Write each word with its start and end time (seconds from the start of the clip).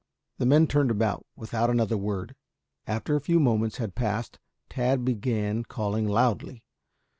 The 0.39 0.47
men 0.47 0.65
turned 0.65 0.89
about 0.89 1.27
without 1.35 1.69
another 1.69 1.95
word. 1.95 2.33
After 2.87 3.15
a 3.15 3.21
few 3.21 3.39
moments 3.39 3.77
had 3.77 3.93
passed 3.93 4.39
Tad 4.67 5.05
began 5.05 5.63
calling 5.63 6.07
loudly. 6.07 6.63